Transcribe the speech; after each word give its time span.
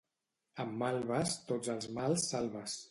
Amb 0.63 0.73
malves 0.83 1.37
tots 1.53 1.73
els 1.77 1.91
mals 2.01 2.29
salves. 2.35 2.79